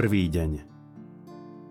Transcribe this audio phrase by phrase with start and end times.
[0.00, 0.64] Prvý deň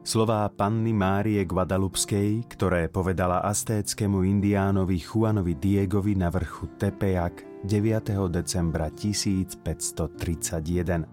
[0.00, 8.32] Slová panny Márie Guadalupskej, ktoré povedala astéckému indiánovi Juanovi Diegovi na vrchu Tepejac 9.
[8.32, 11.04] decembra 1531.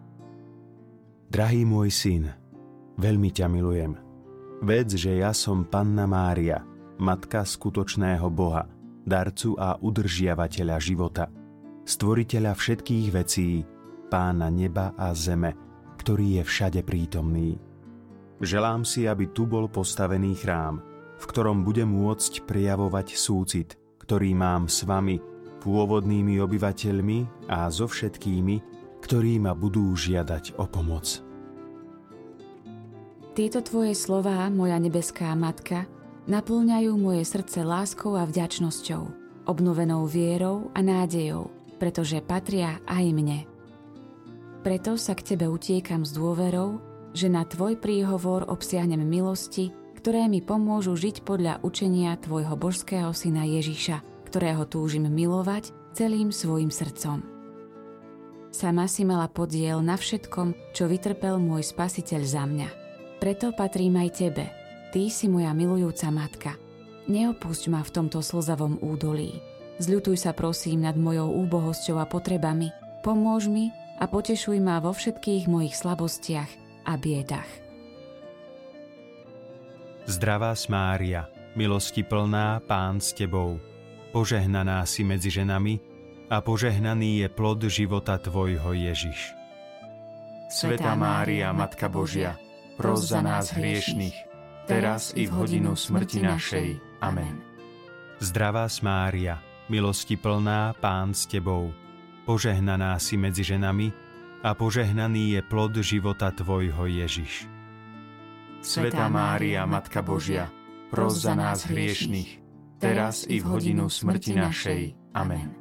[1.28, 2.32] Drahý môj syn,
[2.96, 3.92] veľmi ťa milujem.
[4.64, 6.64] Vedz, že ja som panna Mária,
[6.96, 8.72] matka skutočného Boha,
[9.04, 11.28] darcu a udržiavateľa života,
[11.84, 13.68] stvoriteľa všetkých vecí,
[14.08, 15.71] pána neba a zeme,
[16.02, 17.62] ktorý je všade prítomný.
[18.42, 20.82] Želám si, aby tu bol postavený chrám,
[21.22, 25.22] v ktorom budem môcť prijavovať súcit, ktorý mám s vami,
[25.62, 28.56] pôvodnými obyvateľmi a so všetkými,
[29.06, 31.22] ktorí ma budú žiadať o pomoc.
[33.38, 35.86] Tieto tvoje slová, moja nebeská matka,
[36.26, 39.02] naplňajú moje srdce láskou a vďačnosťou,
[39.46, 43.51] obnovenou vierou a nádejou, pretože patria aj mne.
[44.62, 46.78] Preto sa k Tebe utiekam s dôverou,
[47.18, 53.42] že na Tvoj príhovor obsiahnem milosti, ktoré mi pomôžu žiť podľa učenia Tvojho božského syna
[53.50, 57.26] Ježiša, ktorého túžim milovať celým svojim srdcom.
[58.54, 62.70] Sama si mala podiel na všetkom, čo vytrpel môj spasiteľ za mňa.
[63.18, 64.46] Preto patrím aj Tebe.
[64.94, 66.52] Ty si moja milujúca matka.
[67.10, 69.42] Neopusť ma v tomto slzavom údolí.
[69.82, 72.70] Zľutuj sa prosím nad mojou úbohosťou a potrebami.
[73.02, 76.50] Pomôž mi, a potešuj ma vo všetkých mojich slabostiach
[76.90, 77.50] a biedach.
[80.10, 83.62] Zdravá Mária, milosti plná, Pán s Tebou,
[84.10, 85.78] požehnaná si medzi ženami
[86.34, 89.38] a požehnaný je plod života Tvojho Ježiš.
[90.50, 92.36] Svetá Mária, Matka Božia,
[92.76, 94.18] pros za nás hriešných,
[94.66, 96.68] teraz i v hodinu smrti našej.
[97.00, 97.40] Amen.
[98.20, 99.40] Zdravá Mária,
[99.70, 101.72] milosti plná, Pán s Tebou,
[102.32, 103.92] požehnaná si medzi ženami
[104.40, 107.44] a požehnaný je plod života Tvojho Ježiš.
[108.64, 110.48] Svetá Mária, Matka Božia,
[110.88, 112.40] pros za nás hriešných,
[112.80, 114.82] teraz i v hodinu smrti našej.
[115.12, 115.52] Amen.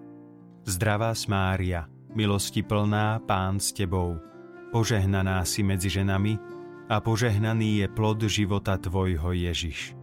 [0.63, 4.23] Zdravá Mária, milosti plná, Pán s Tebou,
[4.71, 6.39] požehnaná si medzi ženami
[6.87, 9.99] a požehnaný je plod života Tvojho Ježiš.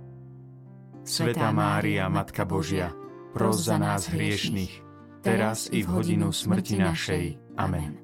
[1.08, 2.92] Svetá Mária, Matka Božia,
[3.32, 4.87] pros za nás hriešných,
[5.28, 7.26] teraz i v hodinu smrti našej.
[7.60, 8.00] Amen.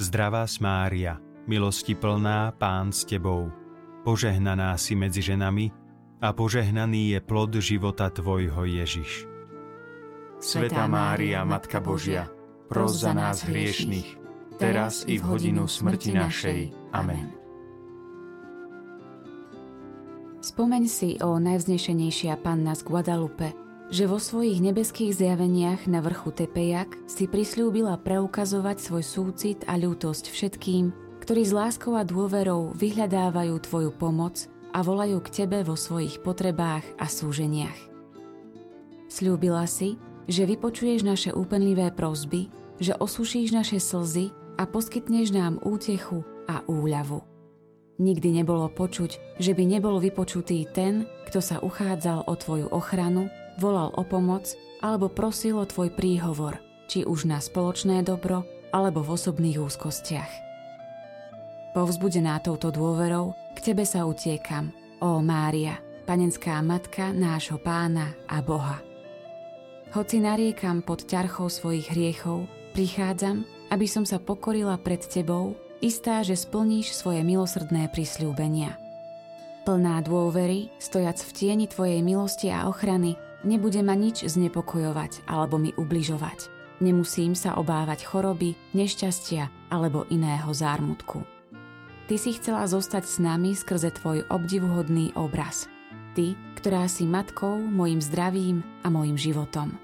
[0.00, 3.52] Zdravá Mária, milosti plná, Pán s Tebou,
[4.02, 5.68] požehnaná si medzi ženami
[6.24, 9.28] a požehnaný je plod života Tvojho Ježiš.
[10.42, 12.26] Svetá Mária, Matka Božia,
[12.66, 14.18] pros za nás hriešných,
[14.58, 16.60] teraz i v hodinu smrti našej.
[16.90, 17.30] Amen.
[20.42, 23.54] Spomeň si, o najvznešenejšia panna z Guadalupe,
[23.88, 30.30] že vo svojich nebeských zjaveniach na vrchu Tepejak si prislúbila preukazovať svoj súcit a ľútosť
[30.30, 36.22] všetkým, ktorí s láskou a dôverou vyhľadávajú Tvoju pomoc a volajú k Tebe vo svojich
[36.22, 37.78] potrebách a súženiach.
[39.12, 42.48] Sľúbila si, že vypočuješ naše úpenlivé prosby,
[42.80, 47.22] že osušíš naše slzy a poskytneš nám útechu a úľavu.
[48.00, 53.92] Nikdy nebolo počuť, že by nebol vypočutý ten, kto sa uchádzal o Tvoju ochranu volal
[53.96, 56.58] o pomoc alebo prosil o tvoj príhovor,
[56.90, 60.32] či už na spoločné dobro alebo v osobných úzkostiach.
[61.72, 68.84] Povzbudená touto dôverou, k tebe sa utiekam, ó Mária, panenská matka nášho pána a Boha.
[69.92, 76.36] Hoci nariekam pod ťarchou svojich hriechov, prichádzam, aby som sa pokorila pred tebou, istá, že
[76.36, 78.76] splníš svoje milosrdné prisľúbenia.
[79.64, 85.74] Plná dôvery, stojac v tieni tvojej milosti a ochrany, Nebude ma nič znepokojovať alebo mi
[85.74, 86.46] ubližovať.
[86.78, 91.26] Nemusím sa obávať choroby, nešťastia alebo iného zármutku.
[92.06, 95.66] Ty si chcela zostať s nami skrze tvoj obdivuhodný obraz.
[96.14, 99.74] Ty, ktorá si matkou, mojim zdravím a mojim životom.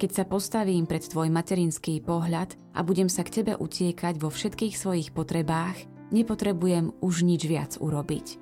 [0.00, 4.74] Keď sa postavím pred tvoj materinský pohľad a budem sa k tebe utiekať vo všetkých
[4.76, 8.40] svojich potrebách, nepotrebujem už nič viac urobiť.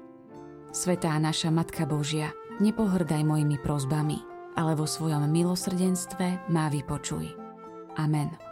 [0.74, 4.22] Svetá naša Matka Božia– nepohrdaj mojimi prozbami,
[4.54, 7.34] ale vo svojom milosrdenstve má vypočuj.
[7.98, 8.51] Amen.